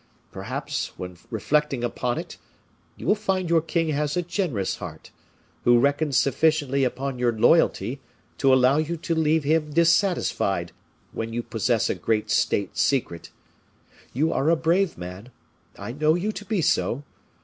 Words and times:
Perhaps, 0.31 0.97
when 0.97 1.15
reflecting 1.29 1.83
upon 1.83 2.17
it, 2.17 2.37
you 2.97 3.05
will 3.05 3.13
find 3.13 3.51
your 3.51 3.61
king 3.61 3.89
has 3.89 4.17
a 4.17 4.23
generous 4.23 4.77
heart, 4.77 5.11
who 5.63 5.77
reckons 5.77 6.17
sufficiently 6.17 6.83
upon 6.83 7.19
your 7.19 7.31
loyalty 7.31 8.01
to 8.39 8.51
allow 8.51 8.77
you 8.77 8.97
to 8.97 9.13
leave 9.13 9.43
him 9.43 9.71
dissatisfied, 9.73 10.71
when 11.11 11.33
you 11.33 11.43
possess 11.43 11.87
a 11.87 11.93
great 11.93 12.31
state 12.31 12.79
secret. 12.79 13.29
You 14.11 14.33
are 14.33 14.49
a 14.49 14.55
brave 14.55 14.97
man; 14.97 15.29
I 15.77 15.91
know 15.91 16.15
you 16.15 16.31
to 16.31 16.45
be 16.45 16.63
so. 16.63 17.03